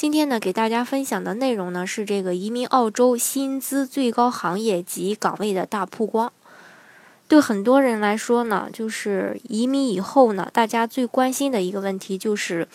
[0.00, 6.32] 今天呢，给大家分享的内容呢是这个移民澳洲薪资最高行业及岗位的大曝光。
[7.28, 12.66] 对很多人来说呢，就是移民以后呢，大家最关心的一个问题就是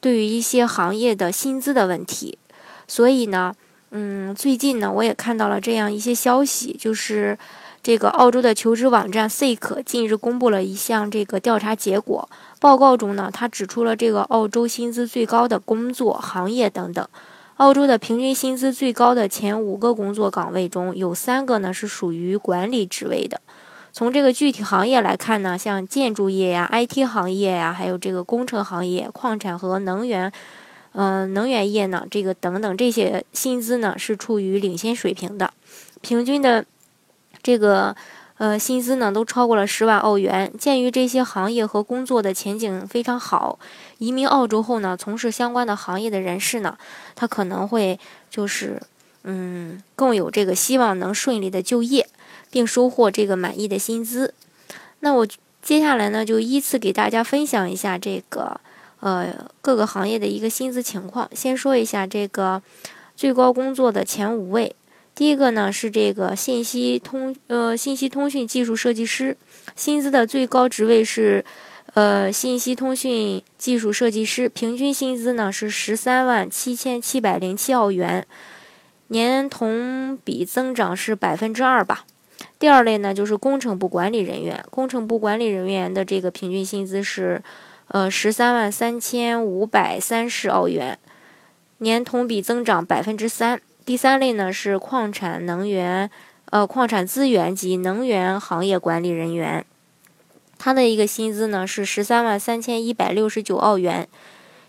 [0.00, 2.38] 对于一些行业的薪资的问题。
[2.86, 3.52] 所以呢，
[3.90, 7.36] 嗯，最近呢，我也看到了这样一些消息，就是
[7.82, 12.28] 这个澳洲的求职网站 Seek 近日公布了一项这个调查结果。
[12.60, 17.04] 报告中呢，他指出了这个澳洲薪资最高的工作行业等等。
[17.56, 23.40] 澳洲的平均薪资最高的前五个工作岗位中有三个呢是属于管理职位的。
[23.92, 30.32] 从这个具体行业来看呢，像建筑业呀、IT 行业呀，还有这个工程行业、矿产和能源，
[30.92, 35.52] 嗯，能源业呢，这个等等这些薪资呢是处于领先水平的，
[36.00, 36.64] 平均的
[37.42, 37.94] 这个。
[38.38, 40.52] 呃，薪资呢都超过了十万澳元。
[40.58, 43.56] 鉴于这些行业和工作的前景非常好，
[43.98, 46.76] 移民澳洲后呢，从事相关的行业的人士呢，
[47.14, 48.82] 他可能会就是，
[49.22, 52.08] 嗯，更有这个希望能顺利的就业，
[52.50, 54.34] 并收获这个满意的薪资。
[55.00, 55.28] 那我
[55.60, 58.60] 接下来呢，就依次给大家分享一下这个，
[58.98, 61.30] 呃，各个行业的一个薪资情况。
[61.32, 62.60] 先说一下这个
[63.14, 64.74] 最高工作的前五位。
[65.14, 69.36] 第一个呢是这个信息通呃信息通讯技术设计师，
[69.76, 71.44] 薪资的最高职位是
[71.92, 78.26] 呃信息通讯技术设计师，平均薪资呢是十三万七千七百零七澳元，
[79.08, 82.06] 年同比增长是百分之二吧。
[82.58, 87.42] 第二类呢就是工程部管理人员，工程部管理人员的这个平均薪资是
[87.88, 90.98] 呃十三万三千五百三十澳元，
[91.78, 93.60] 年同比增长百分之三。
[93.84, 96.08] 第三类呢是矿产能源，
[96.50, 99.64] 呃，矿产资源及能源行业管理人员，
[100.56, 104.08] 他的一个薪资呢是十三万三千一百六十九澳元，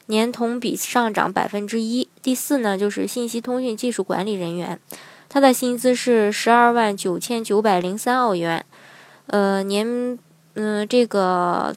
[0.08, 2.10] 年同比上涨百分之一。
[2.22, 4.80] 第四呢就是信息通讯技术管理人员，
[5.30, 8.66] 他的薪资是十二万九千九百零三澳元，
[9.28, 10.18] 呃，年，
[10.56, 11.76] 嗯，这个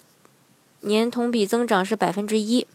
[0.81, 2.67] 年同比增长是百分之一。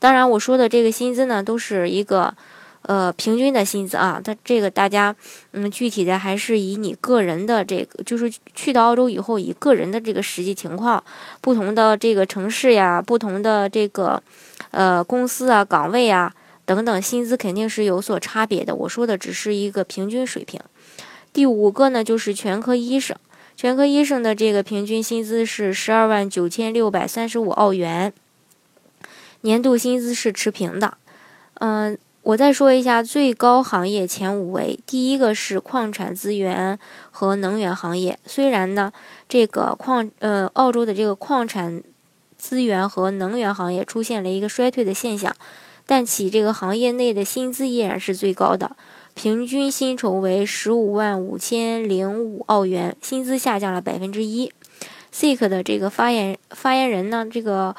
[0.00, 2.34] 当然，我说的这个薪资呢都是一个。
[2.82, 5.14] 呃，平均的薪资啊，它这个大家，
[5.52, 11.02] 嗯，具体的还是以你个人的这个，就是去到澳洲以后，以个人的这个实际情况，
[11.40, 14.22] 不同的这个城市呀，不同的这个，
[14.70, 16.32] 呃，公司啊，岗位啊
[16.64, 18.74] 等等，薪资肯定是有所差别的。
[18.74, 20.58] 我说的只是一个平均水平。
[21.32, 23.14] 第五个呢，就是全科医生，
[23.54, 28.12] 全科医生的这个平均薪资是十二万九千六百三十五澳元，
[29.42, 30.96] 年度薪资是持平的，
[31.54, 31.98] 嗯。
[32.22, 36.78] 我再说一下最高行业前五位，第一个是矿产资源
[37.10, 38.18] 和能源行业。
[38.26, 38.92] 虽然呢，
[39.28, 41.82] 这个矿呃澳洲的这个矿产
[42.36, 45.34] 资源和能源行业出现了一个衰退的现象，
[45.86, 48.76] 但其这个行业内的薪资依然是最高的，
[49.14, 54.52] 平均薪酬为十五万五千零五澳元，薪资下降了百分之一。
[55.14, 57.74] Seek 的这个发言发言人呢，这个。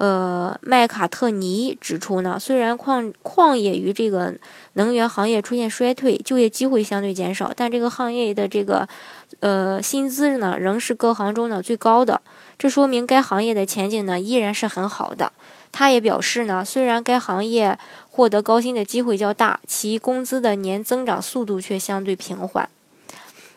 [0.00, 4.32] 呃，麦卡特尼指出呢，虽然矿矿业与这个
[4.72, 8.88] 能源行业出现衰退，就业机会相对减少，但这个行业的这个
[9.40, 12.22] 呃薪资呢，仍是各行中呢最高的。
[12.56, 15.32] 这说明该行业的前景呢依然是很好的。
[15.70, 17.78] 他也表示呢，虽然该行业
[18.08, 22.66] 获得高薪的机会较大，其工资的年增长速度却相对平缓。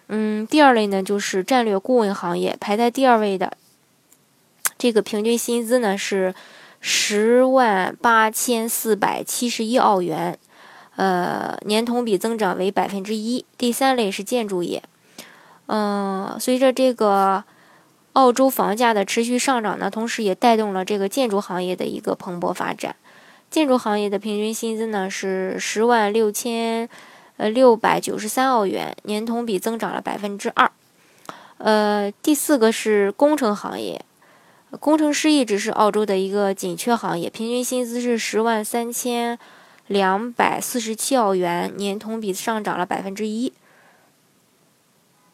[0.10, 3.54] 嗯，第二类呢就是战略顾问行业，排在第二位的。
[4.84, 6.36] 这个平均薪资呢是
[6.82, 10.38] 十万八千四百七十一澳元，
[10.98, 13.46] 呃，年同比增长为百分之一。
[13.58, 14.84] 第三类是建筑业，
[15.68, 17.46] 嗯，随着这个
[18.12, 22.94] 澳洲房价的持续上涨呢，同时也带动了这个建筑行业的一个蓬勃发展。
[23.50, 26.90] 建筑行业的平均薪资呢是十万六千
[27.38, 30.70] 呃六百九十三澳元，年同比增长了百分之二。
[31.60, 34.04] 呃，第四个是工程行业。
[34.80, 39.38] 工程师一直是澳洲的一个紧缺行业，平均薪资是十万三千
[39.88, 43.54] 两百四十七澳元，年同比上涨了百分之一。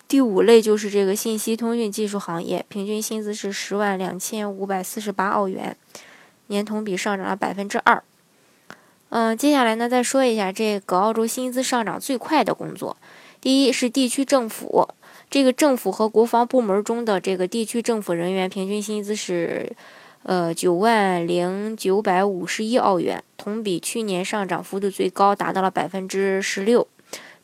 [0.08, 5.78] 第五类就是这个信息通讯技术行业，平均薪资是十万两千五百四十八澳元，
[6.48, 8.04] 年同比上涨了百分之二。
[9.10, 12.98] 嗯，接下来呢，再说一下这个澳洲薪资上涨最快的工作，
[13.42, 14.90] 第一是地区政府，
[15.30, 19.74] 这个政府和国防部门中的这个地区政府人员平均薪资是，
[20.24, 26.86] 呃九万零九百五十一澳元，同比去年上涨幅度最高，达到了百分之十六。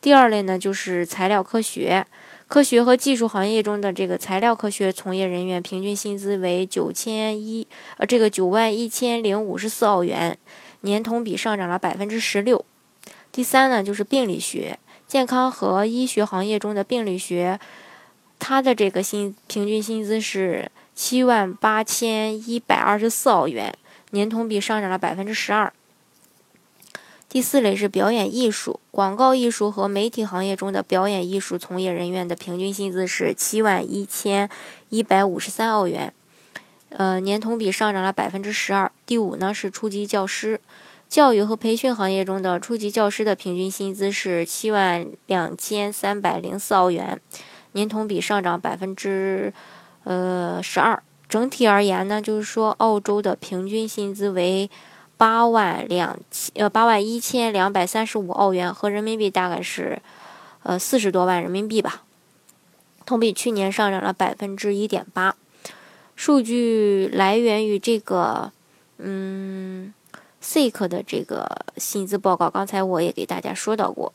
[0.00, 2.06] 第二类呢就是材料科学。
[2.46, 7.66] 科学和技术行业中的这个材料科学从业人员平均薪资为九千一，
[7.96, 10.38] 呃，这个九万一千零五十四澳元，
[10.82, 12.64] 年同比上涨了百分之十六。
[13.36, 17.60] 第三呢，就是病理学、健康和医学行业中的病理学，
[18.38, 23.76] 它的这个薪平均薪资是七万八千一百二十四澳元，
[24.12, 25.70] 年同比上涨了百分之十二。
[27.28, 34.48] 第四类是表演艺术、广告艺术和媒体行业中的表演艺术从业人员的平均薪资是七万一千
[34.88, 36.10] 一百五十三澳元，
[36.88, 38.90] 呃，年同比上涨了百分之十二。
[39.04, 40.58] 第五呢是初级教师，
[41.08, 47.20] 教育和培训行业中的初级教师的平均薪资是七万两千三百零四澳元，
[47.72, 49.52] 年同比上涨百分之
[50.04, 51.02] 呃十二。
[51.28, 54.70] 整体而言呢，就是说澳洲的平均薪资为。
[55.18, 59.98] 八万两千呃八万一千两百三十五澳元，和人民币大概是
[60.62, 62.02] 呃四十多万人民币吧，
[63.06, 65.34] 同比去年上涨了百分之一点八。
[66.16, 68.52] 数据来源于这个
[68.98, 69.94] 嗯
[70.46, 74.12] SIC 的这个薪资报告，刚才我也给大家说到过，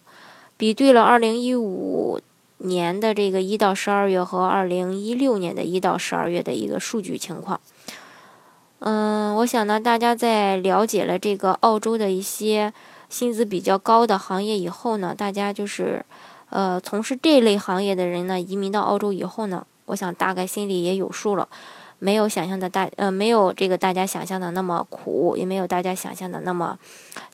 [0.55, 2.21] 比对了二零一五
[2.59, 7.59] 年的这个一到十二月和二零一六年的一到十二月的一个数据情况。
[8.79, 12.73] 嗯，我想呢，大家在了解了这个澳洲的一些
[13.09, 16.05] 薪资比较高的行业以后呢，大家就是，
[16.49, 21.47] 呃，从事这类行业的人呢，移民到澳洲以后呢，我想大概心里也有数了，
[22.03, 26.79] 没有想象的大，呃，没有这个大家想象的那么苦，也没有大家想象的那么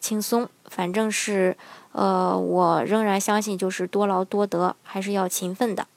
[0.02, 1.56] 轻松，反正是，
[1.94, 5.88] 呃，我仍然相信就是多劳多得，还是要勤奋的。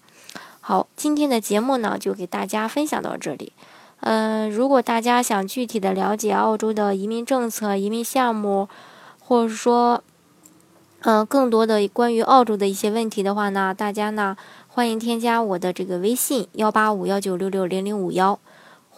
[0.61, 3.53] 好，今天的节目呢，就给大家分享到这里。
[4.03, 8.69] 嗯，如果大家想具体的了解澳洲的移民政策、移民项目，
[9.19, 10.01] 或者说，
[11.01, 14.37] 嗯，更多的关于澳洲的一些问题的话呢，大家呢
[14.69, 18.39] 欢迎添加我的这个微信幺八五幺九六六零零五幺，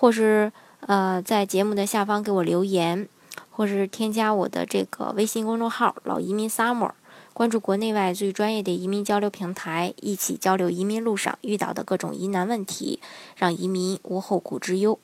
[0.02, 0.50] 或是
[0.80, 3.08] 呃在节目的下方给我留言，
[3.52, 6.90] 或是添加我的这个微信公众号“老移民 summer”。
[7.32, 12.98] 关注国内外最专业的移民交流平台，一起交流移民路上遇到的各种疑难问题，
[13.36, 14.98] 让移民无后顾之忧。